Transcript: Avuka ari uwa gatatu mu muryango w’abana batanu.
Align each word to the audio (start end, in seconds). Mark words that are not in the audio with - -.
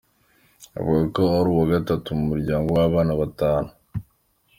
Avuka 0.77 1.21
ari 1.37 1.49
uwa 1.53 1.65
gatatu 1.73 2.07
mu 2.17 2.23
muryango 2.31 2.67
w’abana 2.77 3.11
batanu. 3.21 3.69